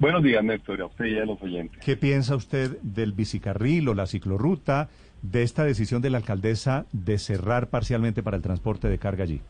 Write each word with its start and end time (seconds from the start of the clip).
Buenos 0.00 0.22
días, 0.22 0.44
Néstor, 0.44 0.80
a 0.80 0.86
usted 0.86 1.06
y 1.06 1.18
a 1.18 1.24
los 1.24 1.42
oyentes. 1.42 1.84
¿Qué 1.84 1.96
piensa 1.96 2.36
usted 2.36 2.78
del 2.82 3.12
bicicarril 3.12 3.88
o 3.88 3.94
la 3.94 4.06
ciclorruta, 4.06 4.88
de 5.22 5.42
esta 5.42 5.64
decisión 5.64 6.00
de 6.00 6.10
la 6.10 6.18
alcaldesa 6.18 6.86
de 6.92 7.18
cerrar 7.18 7.68
parcialmente 7.68 8.22
para 8.22 8.36
el 8.36 8.42
transporte 8.42 8.88
de 8.88 8.98
carga 8.98 9.24
allí? 9.24 9.40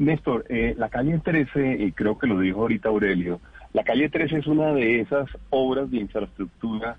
Néstor, 0.00 0.44
eh, 0.48 0.74
la 0.76 0.88
calle 0.88 1.20
13, 1.22 1.84
y 1.84 1.92
creo 1.92 2.18
que 2.18 2.26
lo 2.26 2.40
dijo 2.40 2.62
ahorita 2.62 2.88
Aurelio, 2.88 3.40
la 3.72 3.84
calle 3.84 4.08
13 4.08 4.38
es 4.38 4.46
una 4.48 4.72
de 4.72 5.00
esas 5.02 5.28
obras 5.50 5.88
de 5.88 5.98
infraestructura 5.98 6.96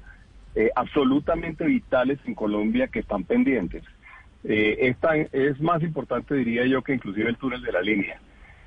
eh, 0.56 0.70
absolutamente 0.78 1.66
vitales 1.66 2.20
en 2.26 2.36
Colombia 2.36 2.88
que 2.88 3.00
están 3.00 3.26
pendientes. 3.26 3.84
Eh, 4.46 4.78
esta 4.80 5.18
es 5.18 5.60
más 5.60 5.84
importante, 5.84 6.36
diría 6.36 6.66
yo, 6.68 6.82
que 6.84 6.94
inclusive 6.94 7.30
el 7.30 7.36
túnel 7.36 7.62
de 7.62 7.72
la 7.74 7.82
línea 7.82 8.18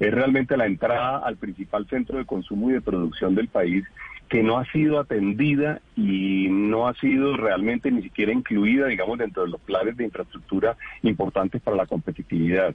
es 0.00 0.12
realmente 0.12 0.56
la 0.56 0.66
entrada 0.66 1.18
al 1.18 1.36
principal 1.36 1.86
centro 1.86 2.18
de 2.18 2.24
consumo 2.24 2.70
y 2.70 2.72
de 2.72 2.80
producción 2.80 3.34
del 3.34 3.48
país 3.48 3.84
que 4.30 4.42
no 4.42 4.58
ha 4.58 4.64
sido 4.66 4.98
atendida 4.98 5.80
y 5.96 6.46
no 6.48 6.88
ha 6.88 6.94
sido 6.94 7.36
realmente 7.36 7.90
ni 7.90 8.00
siquiera 8.02 8.32
incluida, 8.32 8.86
digamos, 8.86 9.18
dentro 9.18 9.42
de 9.44 9.50
los 9.50 9.60
planes 9.60 9.96
de 9.96 10.04
infraestructura 10.04 10.76
importantes 11.02 11.60
para 11.60 11.76
la 11.76 11.86
competitividad. 11.86 12.74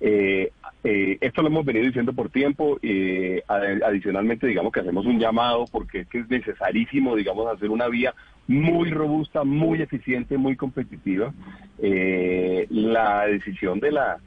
Eh, 0.00 0.52
eh, 0.84 1.18
esto 1.20 1.42
lo 1.42 1.48
hemos 1.48 1.64
venido 1.64 1.86
diciendo 1.86 2.12
por 2.12 2.30
tiempo. 2.30 2.78
Eh, 2.82 3.42
adicionalmente, 3.48 4.46
digamos 4.46 4.72
que 4.72 4.80
hacemos 4.80 5.04
un 5.04 5.18
llamado 5.18 5.64
porque 5.70 6.00
es 6.00 6.06
que 6.08 6.20
es 6.20 6.30
necesarísimo, 6.30 7.16
digamos, 7.16 7.52
hacer 7.52 7.70
una 7.70 7.88
vía 7.88 8.14
muy 8.46 8.90
robusta, 8.90 9.42
muy 9.42 9.82
eficiente, 9.82 10.38
muy 10.38 10.56
competitiva. 10.56 11.34
la 11.80 13.26
decisión 13.26 13.80
de 13.80 13.90
la 13.90 14.18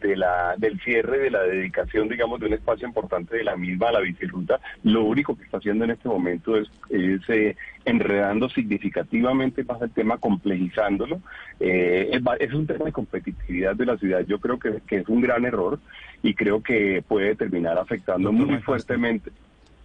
de 0.00 0.16
la, 0.16 0.54
del 0.56 0.80
cierre, 0.80 1.18
de 1.18 1.30
la 1.30 1.42
dedicación, 1.42 2.08
digamos, 2.08 2.40
de 2.40 2.46
un 2.46 2.54
espacio 2.54 2.86
importante 2.86 3.36
de 3.36 3.44
la 3.44 3.56
misma 3.56 3.88
a 3.88 3.92
la 3.92 4.00
bicirruta, 4.00 4.60
lo 4.84 5.04
único 5.04 5.36
que 5.36 5.44
está 5.44 5.58
haciendo 5.58 5.84
en 5.84 5.92
este 5.92 6.08
momento 6.08 6.56
es, 6.56 6.68
eh, 6.90 7.56
enredando 7.84 8.48
significativamente 8.48 9.64
más 9.64 9.80
el 9.82 9.90
tema, 9.90 10.18
complejizándolo. 10.18 11.20
Eh, 11.60 12.10
es, 12.40 12.52
un 12.52 12.66
tema 12.66 12.84
de 12.84 12.92
competitividad 12.92 13.74
de 13.74 13.86
la 13.86 13.96
ciudad. 13.96 14.24
Yo 14.26 14.38
creo 14.38 14.58
que, 14.58 14.80
es 14.88 15.08
un 15.08 15.20
gran 15.20 15.44
error 15.44 15.78
y 16.22 16.34
creo 16.34 16.62
que 16.62 17.02
puede 17.06 17.34
terminar 17.34 17.78
afectando 17.78 18.32
muy 18.32 18.58
fuertemente. 18.58 19.30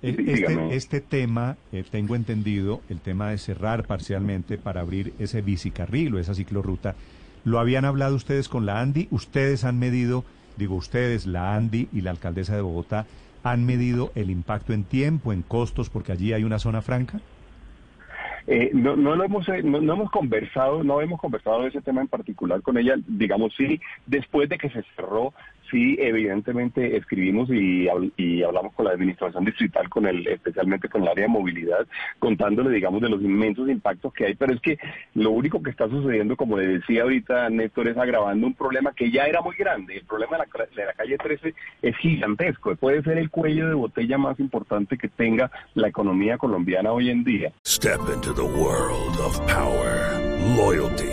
Este, 0.01 0.75
este, 0.75 0.99
tema, 0.99 1.55
eh, 1.71 1.85
tengo 1.89 2.15
entendido, 2.17 2.81
el 2.89 2.99
tema 2.99 3.29
de 3.29 3.37
cerrar 3.37 3.85
parcialmente 3.85 4.57
para 4.57 4.81
abrir 4.81 5.13
ese 5.17 5.41
bicicarril 5.41 6.15
o 6.15 6.19
esa 6.19 6.33
ciclorruta, 6.33 6.95
¿Lo 7.45 7.59
habían 7.59 7.85
hablado 7.85 8.15
ustedes 8.15 8.47
con 8.47 8.65
la 8.65 8.79
ANDI? 8.79 9.07
¿Ustedes 9.11 9.65
han 9.65 9.77
medido, 9.77 10.23
digo 10.57 10.75
ustedes, 10.75 11.25
la 11.25 11.55
ANDI 11.55 11.89
y 11.91 12.01
la 12.01 12.11
alcaldesa 12.11 12.55
de 12.55 12.61
Bogotá, 12.61 13.05
han 13.43 13.65
medido 13.65 14.11
el 14.15 14.29
impacto 14.29 14.71
en 14.71 14.85
tiempo, 14.85 15.33
en 15.33 15.41
costos, 15.41 15.89
porque 15.89 16.13
allí 16.13 16.31
hay 16.31 16.45
una 16.45 16.59
zona 16.59 16.81
franca? 16.81 17.19
Eh, 18.47 18.71
no, 18.73 18.95
no, 18.95 19.15
lo 19.15 19.23
hemos, 19.23 19.47
no, 19.47 19.93
hemos 19.93 20.11
conversado, 20.11 20.83
no 20.83 20.99
hemos 20.99 21.19
conversado 21.19 21.61
de 21.61 21.69
ese 21.69 21.81
tema 21.81 22.01
en 22.01 22.07
particular 22.07 22.61
con 22.61 22.77
ella. 22.77 22.95
Digamos, 23.07 23.53
sí, 23.55 23.79
después 24.05 24.49
de 24.49 24.57
que 24.57 24.69
se 24.69 24.83
cerró, 24.95 25.33
sí, 25.73 25.97
evidentemente 25.99 26.95
escribimos 26.95 27.49
y, 27.49 27.89
hablamos 28.43 28.73
con 28.73 28.85
la 28.85 28.91
administración 28.91 29.43
distrital, 29.43 29.89
con 29.89 30.05
el, 30.05 30.25
especialmente 30.27 30.87
con 30.87 31.01
el 31.01 31.07
área 31.07 31.23
de 31.23 31.29
movilidad, 31.29 31.87
contándole, 32.19 32.69
digamos, 32.69 33.01
de 33.01 33.09
los 33.09 33.21
inmensos 33.21 33.67
impactos 33.67 34.13
que 34.13 34.27
hay. 34.27 34.35
Pero 34.35 34.53
es 34.53 34.61
que 34.61 34.77
lo 35.15 35.31
único 35.31 35.61
que 35.63 35.71
está 35.71 35.89
sucediendo, 35.89 36.37
como 36.37 36.57
le 36.57 36.67
decía 36.67 37.01
ahorita 37.03 37.49
Néstor, 37.49 37.87
es 37.87 37.97
agravando 37.97 38.45
un 38.45 38.53
problema 38.53 38.93
que 38.93 39.09
ya 39.11 39.23
era 39.23 39.41
muy 39.41 39.55
grande. 39.55 39.97
El 39.97 40.05
problema 40.05 40.37
de 40.37 40.43
la, 40.45 40.65
de 40.75 40.85
la 40.85 40.93
calle 40.93 41.17
13 41.17 41.53
es 41.81 41.97
gigantesco. 41.97 42.75
Puede 42.75 43.01
ser 43.01 43.17
el 43.17 43.31
cuello 43.31 43.67
de 43.67 43.73
botella 43.73 44.17
más 44.17 44.39
importante 44.39 44.97
que 44.97 45.09
tenga 45.09 45.49
la 45.73 45.87
economía 45.87 46.37
colombiana 46.37 46.91
hoy 46.91 47.09
en 47.09 47.23
día. 47.23 47.51
Step 47.65 48.01
into 48.13 48.33
the 48.33 48.43
world 48.43 49.19
of 49.19 49.39
power, 49.47 50.19
loyalty, 50.55 51.12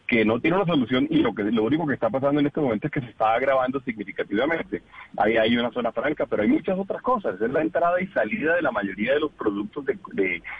Que 0.11 0.25
no 0.25 0.41
tiene 0.41 0.57
una 0.57 0.65
solución 0.65 1.07
y 1.09 1.19
lo 1.19 1.33
que 1.33 1.43
lo 1.43 1.63
único 1.63 1.87
que 1.87 1.93
está 1.93 2.09
pasando 2.09 2.41
en 2.41 2.47
este 2.47 2.59
momento 2.59 2.87
es 2.87 2.91
que 2.91 2.99
se 2.99 3.11
está 3.11 3.33
agravando 3.33 3.79
significativamente. 3.79 4.81
Ahí 5.15 5.37
hay 5.37 5.55
una 5.55 5.71
zona 5.71 5.93
franca, 5.93 6.25
pero 6.25 6.43
hay 6.43 6.49
muchas 6.49 6.77
otras 6.77 7.01
cosas. 7.01 7.39
Es 7.39 7.49
la 7.49 7.61
entrada 7.61 8.01
y 8.01 8.07
salida 8.07 8.55
de 8.55 8.61
la 8.61 8.71
mayoría 8.71 9.13
de 9.13 9.21
los 9.21 9.31
productos 9.31 9.85
de, 9.85 9.97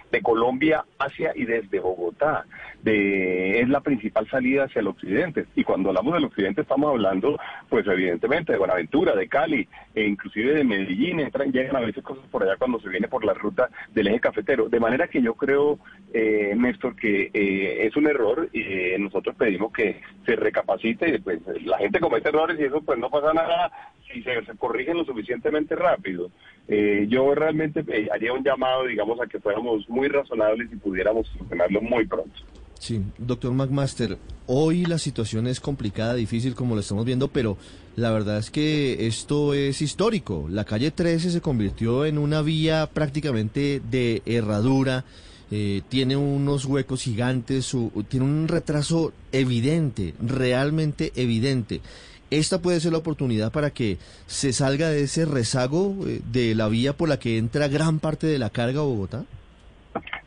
de, 0.09 0.21
Colombia 0.21 0.85
hacia 0.97 1.33
y 1.35 1.43
desde 1.43 1.81
Bogotá. 1.81 2.45
De, 2.81 3.59
es 3.59 3.67
la 3.67 3.81
principal 3.81 4.25
salida 4.29 4.63
hacia 4.63 4.79
el 4.79 4.87
occidente. 4.87 5.45
Y 5.53 5.65
cuando 5.65 5.89
hablamos 5.89 6.13
del 6.13 6.23
occidente 6.23 6.61
estamos 6.61 6.89
hablando, 6.89 7.37
pues 7.67 7.85
evidentemente, 7.87 8.53
de 8.53 8.57
Buenaventura, 8.57 9.17
de 9.17 9.27
Cali, 9.27 9.67
e 9.93 10.07
inclusive 10.07 10.53
de 10.53 10.63
Medellín. 10.63 11.19
Entran, 11.19 11.51
llegan 11.51 11.75
a 11.75 11.81
veces 11.81 12.05
cosas 12.05 12.25
por 12.31 12.43
allá 12.43 12.55
cuando 12.55 12.79
se 12.79 12.87
viene 12.87 13.09
por 13.09 13.25
la 13.25 13.33
ruta 13.33 13.69
del 13.93 14.07
eje 14.07 14.21
cafetero. 14.21 14.69
De 14.69 14.79
manera 14.79 15.09
que 15.09 15.21
yo 15.21 15.33
creo, 15.33 15.77
eh, 16.13 16.53
Néstor, 16.55 16.95
que 16.95 17.31
eh, 17.33 17.85
es 17.85 17.97
un 17.97 18.07
error 18.07 18.47
eh, 18.53 18.95
nosotros 18.97 19.35
pedimos 19.41 19.73
que 19.73 19.99
se 20.23 20.35
recapacite. 20.35 21.19
Pues 21.19 21.39
la 21.65 21.79
gente 21.79 21.99
comete 21.99 22.29
errores 22.29 22.59
y 22.59 22.65
eso 22.65 22.79
pues 22.81 22.99
no 22.99 23.09
pasa 23.09 23.33
nada 23.33 23.71
si 24.13 24.21
se, 24.21 24.33
corrigen 24.57 24.97
lo 24.97 25.05
suficientemente 25.05 25.75
rápido. 25.75 26.29
Eh, 26.67 27.07
yo 27.09 27.33
realmente 27.33 27.83
haría 28.13 28.33
un 28.33 28.43
llamado, 28.43 28.85
digamos, 28.85 29.19
a 29.19 29.25
que 29.25 29.39
fuéramos 29.39 29.89
muy 29.89 30.07
razonables 30.09 30.71
y 30.71 30.75
pudiéramos 30.75 31.27
solucionarlo 31.29 31.81
muy 31.81 32.05
pronto. 32.05 32.39
Sí, 32.77 33.01
doctor 33.17 33.51
McMaster, 33.51 34.17
hoy 34.47 34.85
la 34.85 34.97
situación 34.97 35.47
es 35.47 35.59
complicada, 35.59 36.15
difícil 36.15 36.55
como 36.55 36.75
lo 36.75 36.81
estamos 36.81 37.05
viendo, 37.05 37.27
pero 37.27 37.57
la 37.95 38.11
verdad 38.11 38.37
es 38.37 38.51
que 38.51 39.07
esto 39.07 39.53
es 39.53 39.81
histórico. 39.81 40.47
La 40.49 40.65
calle 40.65 40.91
13 40.91 41.31
se 41.31 41.41
convirtió 41.41 42.05
en 42.05 42.17
una 42.17 42.41
vía 42.41 42.89
prácticamente 42.91 43.81
de 43.89 44.21
herradura, 44.25 45.03
eh, 45.51 45.81
tiene 45.89 46.15
unos 46.15 46.65
huecos 46.65 47.03
gigantes, 47.03 47.75
tiene 48.07 48.25
un 48.25 48.47
retraso 48.47 49.11
evidente, 49.31 50.13
realmente 50.21 51.11
evidente. 51.15 51.81
Esta 52.29 52.61
puede 52.61 52.79
ser 52.79 52.93
la 52.93 52.99
oportunidad 52.99 53.51
para 53.51 53.71
que 53.71 53.97
se 54.25 54.53
salga 54.53 54.89
de 54.89 55.03
ese 55.03 55.25
rezago 55.25 55.97
eh, 56.07 56.21
de 56.31 56.55
la 56.55 56.69
vía 56.69 56.93
por 56.93 57.09
la 57.09 57.19
que 57.19 57.37
entra 57.37 57.67
gran 57.67 57.99
parte 57.99 58.25
de 58.27 58.39
la 58.39 58.49
carga 58.49 58.79
a 58.79 58.83
Bogotá. 58.83 59.25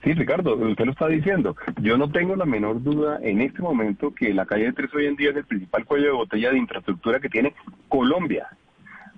Sí, 0.03 0.13
Ricardo, 0.13 0.55
usted 0.55 0.85
lo 0.85 0.93
está 0.93 1.09
diciendo. 1.09 1.57
Yo 1.81 1.97
no 1.97 2.11
tengo 2.11 2.37
la 2.37 2.45
menor 2.45 2.83
duda 2.83 3.19
en 3.23 3.41
este 3.41 3.63
momento 3.63 4.15
que 4.15 4.35
la 4.35 4.45
calle 4.45 4.67
de 4.67 4.73
Tres 4.75 4.95
hoy 4.95 5.07
en 5.07 5.17
día 5.17 5.31
es 5.31 5.37
el 5.37 5.47
principal 5.47 5.87
cuello 5.87 6.09
de 6.09 6.13
botella 6.13 6.51
de 6.51 6.59
infraestructura 6.59 7.21
que 7.21 7.31
tiene 7.31 7.55
Colombia. 7.89 8.49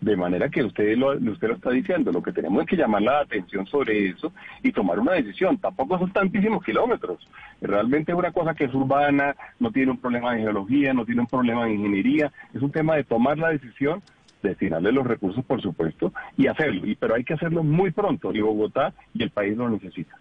De 0.06 0.16
manera 0.16 0.48
que 0.48 0.62
usted 0.62 0.96
lo, 0.96 1.14
usted 1.32 1.48
lo 1.48 1.54
está 1.54 1.70
diciendo, 1.70 2.12
lo 2.12 2.22
que 2.22 2.30
tenemos 2.30 2.62
es 2.62 2.68
que 2.68 2.76
llamar 2.76 3.02
la 3.02 3.18
atención 3.18 3.66
sobre 3.66 4.10
eso 4.10 4.32
y 4.62 4.70
tomar 4.70 5.00
una 5.00 5.14
decisión. 5.14 5.58
Tampoco 5.58 5.98
son 5.98 6.12
tantísimos 6.12 6.62
kilómetros. 6.62 7.28
Realmente 7.60 8.12
es 8.12 8.18
una 8.18 8.30
cosa 8.30 8.54
que 8.54 8.66
es 8.66 8.72
urbana, 8.72 9.34
no 9.58 9.72
tiene 9.72 9.90
un 9.90 9.98
problema 9.98 10.32
de 10.32 10.42
geología, 10.42 10.94
no 10.94 11.04
tiene 11.04 11.22
un 11.22 11.26
problema 11.26 11.64
de 11.64 11.74
ingeniería. 11.74 12.30
Es 12.54 12.62
un 12.62 12.70
tema 12.70 12.94
de 12.94 13.02
tomar 13.02 13.36
la 13.36 13.48
decisión 13.48 14.00
destinarle 14.44 14.92
los 14.92 15.04
recursos, 15.04 15.44
por 15.44 15.60
supuesto, 15.60 16.12
y 16.36 16.46
hacerlo. 16.46 16.86
Y, 16.86 16.94
pero 16.94 17.16
hay 17.16 17.24
que 17.24 17.34
hacerlo 17.34 17.64
muy 17.64 17.90
pronto, 17.90 18.32
y 18.32 18.40
Bogotá 18.40 18.92
y 19.12 19.24
el 19.24 19.30
país 19.30 19.56
lo 19.56 19.68
necesitan. 19.68 20.20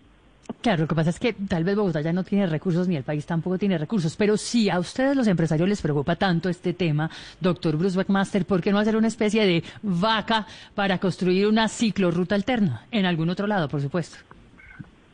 Claro, 0.66 0.82
lo 0.82 0.88
que 0.88 0.96
pasa 0.96 1.12
es 1.12 1.20
que 1.20 1.32
tal 1.32 1.64
vez 1.64 1.76
Bogotá 1.76 2.02
ya 2.02 2.12
no 2.12 2.24
tiene 2.24 2.48
recursos 2.48 2.88
ni 2.88 2.96
el 2.96 3.04
país 3.04 3.24
tampoco 3.24 3.60
tiene 3.60 3.78
recursos, 3.78 4.16
pero 4.16 4.36
si 4.36 4.68
a 4.68 4.80
ustedes 4.80 5.16
los 5.16 5.28
empresarios 5.28 5.70
les 5.70 5.80
preocupa 5.80 6.16
tanto 6.16 6.50
este 6.50 6.74
tema, 6.74 7.08
doctor 7.40 7.78
Bruce 7.78 7.96
Beckmaster, 7.96 8.48
¿por 8.48 8.64
qué 8.64 8.72
no 8.72 8.80
hacer 8.80 8.98
una 8.98 9.08
especie 9.08 9.46
de 9.46 9.64
vaca 9.84 10.48
para 10.74 10.98
construir 10.98 11.46
una 11.46 11.68
ciclorruta 11.68 12.34
alterna 12.34 12.88
en 12.90 13.06
algún 13.06 13.30
otro 13.30 13.46
lado, 13.46 13.70
por 13.70 13.80
supuesto? 13.80 14.18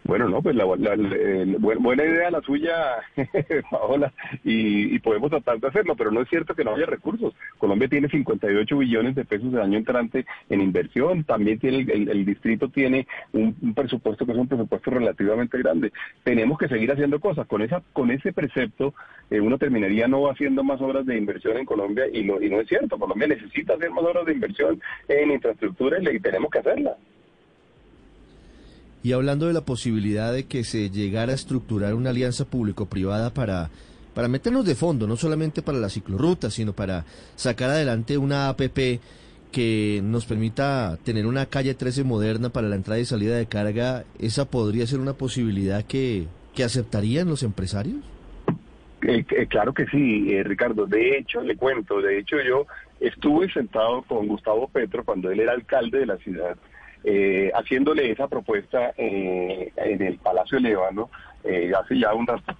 Bueno, 0.03 0.27
no, 0.27 0.41
pues 0.41 0.55
la, 0.55 0.65
buena 0.65 2.03
idea 2.03 2.31
la 2.31 2.41
suya, 2.41 2.97
Paola, 3.71 4.11
y, 4.43 4.97
podemos 4.99 5.29
tratar 5.29 5.59
de 5.59 5.67
hacerlo, 5.67 5.95
pero 5.95 6.11
no 6.11 6.21
es 6.21 6.29
cierto 6.29 6.55
que 6.55 6.63
no 6.63 6.75
haya 6.75 6.85
recursos. 6.85 7.33
Colombia 7.59 7.87
tiene 7.87 8.09
58 8.09 8.77
billones 8.77 9.15
de 9.15 9.25
pesos 9.25 9.51
de 9.51 9.61
año 9.61 9.77
entrante 9.77 10.25
en 10.49 10.61
inversión, 10.61 11.23
también 11.23 11.59
tiene 11.59 11.85
el, 11.91 12.25
distrito 12.25 12.69
tiene 12.69 13.07
un, 13.31 13.73
presupuesto 13.75 14.25
que 14.25 14.31
es 14.31 14.37
un 14.37 14.47
presupuesto 14.47 14.89
relativamente 14.91 15.57
grande. 15.59 15.91
Tenemos 16.23 16.57
que 16.57 16.67
seguir 16.67 16.91
haciendo 16.91 17.19
cosas. 17.19 17.47
Con 17.47 17.61
esa 17.61 17.81
con 17.93 18.11
ese 18.11 18.33
precepto 18.33 18.93
eh, 19.29 19.39
uno 19.39 19.57
terminaría 19.57 20.07
no 20.07 20.29
haciendo 20.29 20.63
más 20.63 20.81
obras 20.81 21.05
de 21.05 21.17
inversión 21.17 21.57
en 21.57 21.65
Colombia 21.65 22.05
y, 22.11 22.19
y 22.19 22.49
no 22.49 22.59
es 22.59 22.67
cierto. 22.67 22.97
Colombia 22.97 23.27
necesita 23.27 23.75
hacer 23.75 23.91
más 23.91 24.03
obras 24.03 24.25
de 24.25 24.33
inversión 24.33 24.81
en 25.07 25.31
infraestructura 25.31 25.99
y 26.01 26.19
tenemos 26.19 26.49
que 26.49 26.59
hacerla. 26.59 26.97
Y 29.03 29.13
hablando 29.13 29.47
de 29.47 29.53
la 29.53 29.65
posibilidad 29.65 30.31
de 30.31 30.45
que 30.45 30.63
se 30.63 30.89
llegara 30.89 31.31
a 31.31 31.35
estructurar 31.35 31.95
una 31.95 32.11
alianza 32.11 32.45
público-privada 32.45 33.33
para, 33.33 33.69
para 34.13 34.27
meternos 34.27 34.65
de 34.65 34.75
fondo, 34.75 35.07
no 35.07 35.17
solamente 35.17 35.61
para 35.61 35.79
la 35.79 35.89
ciclorruta, 35.89 36.51
sino 36.51 36.73
para 36.73 37.05
sacar 37.35 37.71
adelante 37.71 38.17
una 38.17 38.49
APP 38.49 38.99
que 39.51 40.01
nos 40.03 40.25
permita 40.25 40.97
tener 41.03 41.25
una 41.25 41.45
calle 41.45 41.73
13 41.73 42.03
moderna 42.03 42.49
para 42.49 42.69
la 42.69 42.75
entrada 42.75 42.99
y 42.99 43.05
salida 43.05 43.35
de 43.35 43.47
carga, 43.47 44.05
¿esa 44.19 44.45
podría 44.45 44.87
ser 44.87 44.99
una 44.99 45.13
posibilidad 45.13 45.83
que, 45.83 46.27
que 46.55 46.63
aceptarían 46.63 47.27
los 47.27 47.43
empresarios? 47.43 47.97
Eh, 49.01 49.25
eh, 49.29 49.47
claro 49.47 49.73
que 49.73 49.85
sí, 49.87 50.27
eh, 50.31 50.43
Ricardo. 50.43 50.85
De 50.85 51.17
hecho, 51.17 51.41
le 51.41 51.55
cuento, 51.55 52.01
de 52.01 52.19
hecho 52.19 52.37
yo 52.41 52.67
estuve 52.99 53.51
sentado 53.51 54.03
con 54.03 54.27
Gustavo 54.27 54.67
Petro 54.67 55.03
cuando 55.03 55.31
él 55.31 55.39
era 55.39 55.53
alcalde 55.53 55.99
de 55.99 56.05
la 56.05 56.17
ciudad 56.17 56.55
eh, 57.03 57.51
haciéndole 57.53 58.11
esa 58.11 58.27
propuesta 58.27 58.93
eh, 58.97 59.71
en 59.75 60.01
el 60.01 60.17
Palacio 60.17 60.59
de 60.59 60.77
eh, 61.43 61.71
hace 61.75 61.97
ya 61.97 62.13
un 62.13 62.27
rato. 62.27 62.55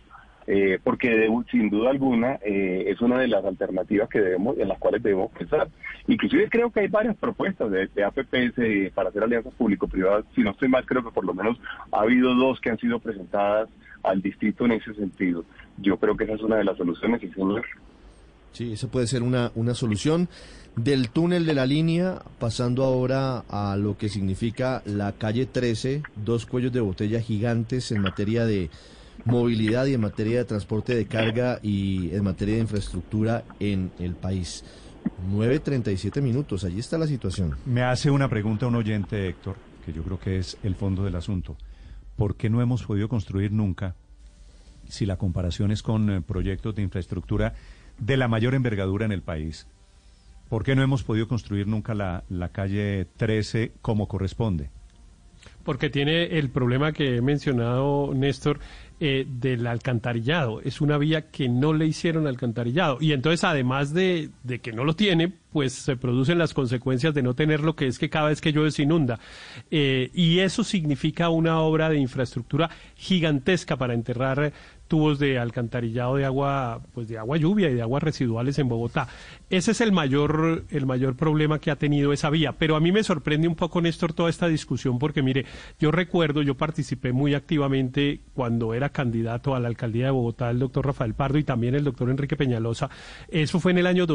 porque 0.83 1.29
sin 1.51 1.69
duda 1.69 1.91
alguna 1.91 2.39
es 2.43 2.99
una 2.99 3.19
de 3.19 3.27
las 3.27 3.45
alternativas 3.45 4.09
que 4.09 4.19
debemos 4.19 4.57
en 4.57 4.67
las 4.67 4.79
cuales 4.79 5.03
debemos 5.03 5.31
pensar. 5.31 5.67
Inclusive 6.07 6.49
creo 6.49 6.71
que 6.71 6.81
hay 6.81 6.87
varias 6.87 7.15
propuestas 7.15 7.69
de, 7.71 7.87
de 7.87 8.03
APPs 8.03 8.93
para 8.93 9.09
hacer 9.09 9.23
alianzas 9.23 9.53
público-privadas. 9.53 10.25
Si 10.35 10.41
no 10.41 10.51
estoy 10.51 10.67
mal, 10.67 10.85
creo 10.85 11.03
que 11.03 11.11
por 11.11 11.25
lo 11.25 11.33
menos 11.33 11.57
ha 11.91 12.01
habido 12.01 12.33
dos 12.33 12.59
que 12.59 12.71
han 12.71 12.79
sido 12.79 12.99
presentadas 12.99 13.69
al 14.03 14.21
distrito 14.21 14.65
en 14.65 14.73
ese 14.73 14.93
sentido. 14.95 15.45
Yo 15.77 15.97
creo 15.97 16.17
que 16.17 16.23
esa 16.23 16.33
es 16.33 16.41
una 16.41 16.57
de 16.57 16.63
las 16.63 16.77
soluciones, 16.77 17.21
señor. 17.21 17.63
Sí, 18.53 18.73
esa 18.73 18.87
puede 18.87 19.07
ser 19.07 19.23
una, 19.23 19.51
una 19.55 19.73
solución 19.73 20.29
del 20.75 21.09
túnel 21.09 21.45
de 21.45 21.53
la 21.53 21.65
línea, 21.65 22.21
pasando 22.39 22.83
ahora 22.83 23.43
a 23.49 23.75
lo 23.77 23.97
que 23.97 24.09
significa 24.09 24.81
la 24.85 25.13
calle 25.13 25.45
13, 25.45 26.03
dos 26.15 26.45
cuellos 26.45 26.71
de 26.71 26.81
botella 26.81 27.21
gigantes 27.21 27.91
en 27.91 28.01
materia 28.01 28.45
de 28.45 28.69
movilidad 29.25 29.85
y 29.85 29.93
en 29.93 30.01
materia 30.01 30.39
de 30.39 30.45
transporte 30.45 30.95
de 30.95 31.05
carga 31.05 31.59
y 31.61 32.09
en 32.11 32.23
materia 32.23 32.55
de 32.55 32.61
infraestructura 32.61 33.43
en 33.59 33.91
el 33.99 34.15
país. 34.15 34.63
9.37 35.29 36.21
minutos, 36.21 36.63
allí 36.63 36.79
está 36.79 36.97
la 36.97 37.07
situación. 37.07 37.55
Me 37.65 37.83
hace 37.83 38.11
una 38.11 38.29
pregunta 38.29 38.67
un 38.67 38.75
oyente, 38.75 39.27
Héctor, 39.27 39.55
que 39.85 39.93
yo 39.93 40.03
creo 40.03 40.19
que 40.19 40.37
es 40.39 40.57
el 40.63 40.75
fondo 40.75 41.03
del 41.03 41.15
asunto. 41.15 41.57
¿Por 42.15 42.35
qué 42.35 42.49
no 42.49 42.61
hemos 42.61 42.83
podido 42.83 43.09
construir 43.09 43.51
nunca, 43.51 43.95
si 44.87 45.05
la 45.05 45.17
comparación 45.17 45.71
es 45.71 45.81
con 45.81 46.09
eh, 46.09 46.21
proyectos 46.21 46.75
de 46.75 46.81
infraestructura 46.81 47.53
de 48.01 48.17
la 48.17 48.27
mayor 48.27 48.53
envergadura 48.53 49.05
en 49.05 49.13
el 49.13 49.21
país, 49.21 49.65
¿Por 50.51 50.65
qué 50.65 50.75
no 50.75 50.83
hemos 50.83 51.03
podido 51.03 51.29
construir 51.29 51.65
nunca 51.65 51.93
la, 51.93 52.25
la 52.27 52.49
calle 52.49 53.07
13 53.15 53.71
como 53.81 54.09
corresponde? 54.09 54.69
Porque 55.63 55.89
tiene 55.89 56.37
el 56.39 56.49
problema 56.49 56.91
que 56.91 57.15
he 57.15 57.21
mencionado, 57.21 58.13
Néstor, 58.13 58.59
eh, 58.99 59.25
del 59.27 59.65
alcantarillado. 59.65 60.59
Es 60.61 60.81
una 60.81 60.97
vía 60.97 61.31
que 61.31 61.47
no 61.47 61.71
le 61.71 61.85
hicieron 61.85 62.27
alcantarillado. 62.27 62.97
Y 62.99 63.13
entonces, 63.13 63.43
además 63.45 63.93
de, 63.93 64.29
de, 64.43 64.59
que 64.59 64.73
no 64.73 64.83
lo 64.83 64.93
tiene, 64.93 65.31
pues 65.51 65.73
se 65.73 65.95
producen 65.95 66.37
las 66.37 66.53
consecuencias 66.53 67.13
de 67.13 67.23
no 67.23 67.33
tenerlo, 67.33 67.75
que 67.75 67.87
es 67.87 67.97
que 67.97 68.09
cada 68.09 68.27
vez 68.27 68.41
que 68.41 68.51
llueve 68.51 68.71
se 68.71 68.83
inunda. 68.83 69.19
Eh, 69.71 70.11
y 70.13 70.39
eso 70.39 70.63
significa 70.63 71.29
una 71.29 71.61
obra 71.61 71.89
de 71.89 71.97
infraestructura 71.97 72.69
gigantesca 72.95 73.77
para 73.77 73.93
enterrar 73.93 74.51
tubos 74.91 75.19
de 75.19 75.39
alcantarillado 75.39 76.17
de 76.17 76.25
agua, 76.25 76.81
pues 76.93 77.07
de 77.07 77.17
agua 77.17 77.37
lluvia 77.37 77.69
y 77.69 77.75
de 77.75 77.81
aguas 77.81 78.03
residuales 78.03 78.59
en 78.59 78.67
Bogotá. 78.67 79.07
Ese 79.49 79.71
es 79.71 79.79
el 79.79 79.93
mayor, 79.93 80.65
el 80.69 80.85
mayor 80.85 81.15
problema 81.15 81.59
que 81.59 81.71
ha 81.71 81.77
tenido 81.77 82.11
esa 82.11 82.29
vía. 82.29 82.57
Pero 82.59 82.75
a 82.75 82.81
mí 82.81 82.91
me 82.91 83.01
sorprende 83.01 83.47
un 83.47 83.55
poco, 83.55 83.79
Néstor, 83.79 84.11
toda 84.11 84.29
esta 84.29 84.49
discusión, 84.49 84.99
porque 84.99 85.21
mire, 85.21 85.45
yo 85.79 85.91
recuerdo, 85.91 86.41
yo 86.41 86.55
participé 86.55 87.13
muy 87.13 87.35
activamente 87.35 88.19
cuando 88.33 88.73
era 88.73 88.89
candidato 88.89 89.55
a 89.55 89.61
la 89.61 89.69
alcaldía 89.69 90.07
de 90.07 90.11
Bogotá 90.11 90.49
el 90.49 90.59
doctor 90.59 90.87
Rafael 90.87 91.13
Pardo 91.13 91.37
y 91.37 91.45
también 91.45 91.73
el 91.73 91.85
doctor 91.85 92.09
Enrique 92.09 92.35
Peñalosa. 92.35 92.89
Eso 93.29 93.61
fue 93.61 93.71
en 93.71 93.77
el 93.77 93.87
año 93.87 94.05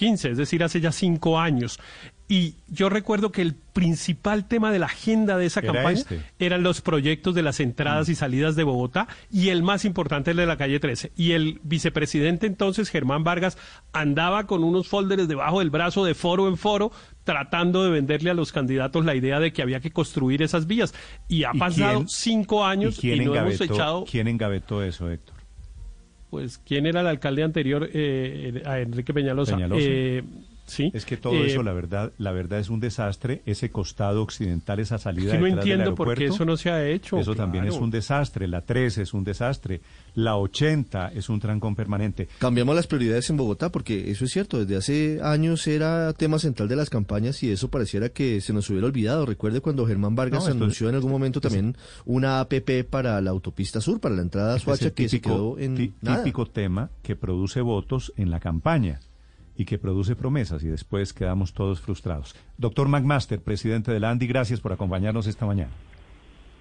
2015, 0.00 0.30
es 0.30 0.38
decir, 0.38 0.64
hace 0.64 0.80
ya 0.80 0.92
cinco 0.92 1.38
años. 1.38 1.78
Y 2.28 2.54
yo 2.68 2.88
recuerdo 2.88 3.32
que 3.32 3.42
el 3.42 3.54
principal 3.54 4.46
tema 4.46 4.70
de 4.70 4.78
la 4.78 4.86
agenda 4.86 5.36
de 5.36 5.46
esa 5.46 5.62
campaña 5.62 5.98
este. 5.98 6.22
eran 6.38 6.62
los 6.62 6.80
proyectos 6.80 7.34
de 7.34 7.42
las 7.42 7.58
entradas 7.58 8.08
y 8.08 8.14
salidas 8.14 8.54
de 8.54 8.62
Bogotá 8.62 9.08
y 9.32 9.48
el 9.48 9.64
más 9.64 9.84
importante 9.84 10.30
el 10.30 10.36
de 10.36 10.46
la 10.46 10.56
calle 10.56 10.78
13. 10.78 11.10
Y 11.16 11.32
el 11.32 11.60
vicepresidente 11.64 12.46
entonces, 12.46 12.88
Germán 12.88 13.24
Vargas, 13.24 13.58
andaba 13.92 14.46
con 14.46 14.62
unos 14.62 14.86
folders 14.86 15.26
debajo 15.26 15.58
del 15.58 15.70
brazo 15.70 16.04
de 16.04 16.14
foro 16.14 16.46
en 16.46 16.56
foro 16.56 16.92
tratando 17.24 17.82
de 17.82 17.90
venderle 17.90 18.30
a 18.30 18.34
los 18.34 18.52
candidatos 18.52 19.04
la 19.04 19.16
idea 19.16 19.40
de 19.40 19.52
que 19.52 19.62
había 19.62 19.80
que 19.80 19.90
construir 19.90 20.40
esas 20.40 20.68
vías. 20.68 20.94
Y 21.26 21.42
ha 21.42 21.52
pasado 21.52 22.04
cinco 22.06 22.64
años 22.64 23.02
y, 23.02 23.18
no 23.18 23.34
hemos 23.34 23.60
echado... 23.60 24.04
¿Quién 24.08 24.28
engavetó 24.28 24.84
eso, 24.84 25.10
Héctor? 25.10 25.39
Pues, 26.30 26.58
¿quién 26.58 26.86
era 26.86 27.00
el 27.00 27.08
alcalde 27.08 27.42
anterior? 27.42 27.88
Eh, 27.92 28.62
a 28.64 28.78
Enrique 28.78 29.12
Peñalosa. 29.12 29.56
Peñalosa. 29.56 29.80
Eh, 29.84 30.22
es 30.78 31.04
que 31.04 31.16
todo 31.16 31.44
eso, 31.44 31.60
eh, 31.60 31.64
la 31.64 31.72
verdad, 31.72 32.12
la 32.18 32.32
verdad 32.32 32.60
es 32.60 32.68
un 32.68 32.80
desastre. 32.80 33.42
Ese 33.46 33.70
costado 33.70 34.22
occidental, 34.22 34.80
esa 34.80 34.98
salida. 34.98 35.32
Que 35.32 35.38
no 35.38 35.46
entiendo 35.46 35.94
por 35.94 36.14
qué 36.14 36.26
eso 36.26 36.44
no 36.44 36.56
se 36.56 36.70
ha 36.70 36.86
hecho. 36.86 37.18
Eso 37.18 37.34
también 37.34 37.64
es 37.64 37.74
un 37.74 37.90
desastre. 37.90 38.48
La 38.48 38.62
13 38.62 39.02
es 39.02 39.14
un 39.14 39.24
desastre. 39.24 39.80
La 40.14 40.36
80 40.36 41.12
es 41.14 41.28
un 41.28 41.40
trancón 41.40 41.74
permanente. 41.74 42.28
Cambiamos 42.38 42.74
las 42.74 42.86
prioridades 42.86 43.30
en 43.30 43.36
Bogotá 43.36 43.70
porque 43.70 44.10
eso 44.10 44.24
es 44.24 44.30
cierto. 44.32 44.58
Desde 44.58 44.76
hace 44.76 45.20
años 45.22 45.66
era 45.66 46.12
tema 46.12 46.38
central 46.38 46.68
de 46.68 46.76
las 46.76 46.90
campañas 46.90 47.42
y 47.42 47.50
eso 47.50 47.70
pareciera 47.70 48.08
que 48.08 48.40
se 48.40 48.52
nos 48.52 48.68
hubiera 48.70 48.86
olvidado. 48.86 49.26
Recuerde 49.26 49.60
cuando 49.60 49.86
Germán 49.86 50.14
Vargas 50.14 50.48
anunció 50.48 50.88
en 50.88 50.94
algún 50.96 51.10
momento 51.10 51.40
también 51.40 51.76
una 52.04 52.40
APP 52.40 52.84
para 52.88 53.20
la 53.20 53.30
autopista 53.30 53.80
sur, 53.80 54.00
para 54.00 54.14
la 54.14 54.22
entrada 54.22 54.54
a 54.54 54.58
Suacha, 54.58 54.90
que 54.90 55.08
se 55.08 55.20
quedó 55.20 55.58
en 55.58 55.76
típico 55.76 56.46
tema 56.46 56.90
que 57.02 57.16
produce 57.16 57.60
votos 57.60 58.12
en 58.16 58.30
la 58.30 58.40
campaña 58.40 59.00
y 59.60 59.66
que 59.66 59.76
produce 59.76 60.16
promesas 60.16 60.62
y 60.62 60.68
después 60.68 61.12
quedamos 61.12 61.52
todos 61.52 61.82
frustrados. 61.82 62.34
Doctor 62.56 62.88
McMaster, 62.88 63.42
presidente 63.42 63.92
de 63.92 64.00
la 64.00 64.08
ANDI, 64.08 64.26
gracias 64.26 64.58
por 64.58 64.72
acompañarnos 64.72 65.26
esta 65.26 65.44
mañana. 65.44 65.70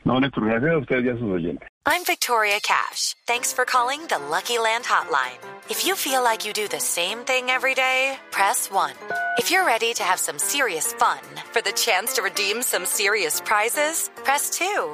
No, 0.03 0.19
Néstor, 0.19 0.45
gracias 0.45 0.73
a 0.73 0.77
ustedes 0.79 1.05
y 1.05 1.09
a 1.09 1.13
sus 1.13 1.31
oyentes. 1.31 1.69
I'm 1.85 2.03
Victoria 2.05 2.59
Cash. 2.61 3.15
Thanks 3.25 3.53
for 3.53 3.63
calling 3.63 4.01
the 4.07 4.19
Lucky 4.29 4.59
Land 4.59 4.83
Hotline. 4.83 5.39
If 5.69 5.85
you 5.85 5.95
feel 5.95 6.21
like 6.21 6.45
you 6.45 6.51
do 6.51 6.67
the 6.67 6.81
same 6.81 7.19
thing 7.23 7.49
every 7.49 7.73
day, 7.73 8.17
press 8.31 8.69
1. 8.69 8.91
If 9.37 9.49
you're 9.49 9.65
ready 9.65 9.93
to 9.93 10.03
have 10.03 10.19
some 10.19 10.37
serious 10.37 10.91
fun 10.91 11.19
for 11.53 11.61
the 11.61 11.71
chance 11.71 12.15
to 12.15 12.21
redeem 12.21 12.61
some 12.61 12.85
serious 12.85 13.39
prizes, 13.39 14.11
press 14.25 14.49
2. 14.49 14.93